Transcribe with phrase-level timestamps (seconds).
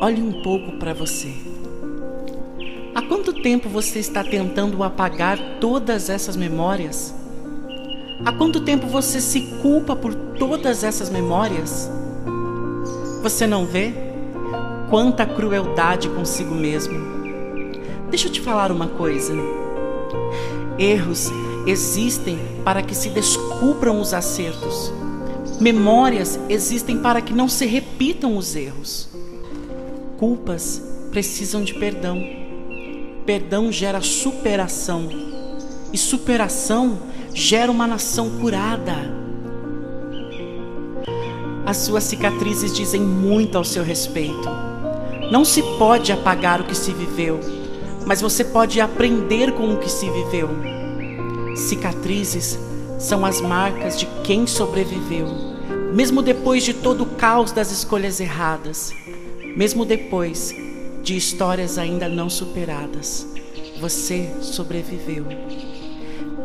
[0.00, 1.32] olhe um pouco para você.
[2.94, 7.14] Há quanto tempo você está tentando apagar todas essas memórias?
[8.24, 11.90] Há quanto tempo você se culpa por todas essas memórias?
[13.22, 13.92] Você não vê?
[14.90, 16.94] Quanta crueldade consigo mesmo.
[18.10, 19.34] Deixa eu te falar uma coisa.
[20.78, 21.30] Erros
[21.66, 24.92] existem para que se descubram os acertos.
[25.60, 29.08] Memórias existem para que não se repitam os erros.
[30.18, 32.22] Culpas precisam de perdão.
[33.24, 35.08] Perdão gera superação.
[35.92, 36.98] E superação
[37.32, 39.26] gera uma nação curada.
[41.64, 44.48] As suas cicatrizes dizem muito ao seu respeito.
[45.32, 47.40] Não se pode apagar o que se viveu,
[48.06, 50.50] mas você pode aprender com o que se viveu.
[51.56, 52.58] Cicatrizes
[52.98, 55.26] são as marcas de quem sobreviveu,
[55.92, 58.92] mesmo depois de todo o caos das escolhas erradas,
[59.56, 60.52] mesmo depois
[61.02, 63.26] de histórias ainda não superadas.
[63.80, 65.24] Você sobreviveu.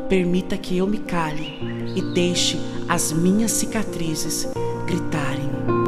[0.10, 1.58] Permita que eu me cale
[1.96, 4.48] e deixe as minhas cicatrizes
[4.86, 5.81] gritarem.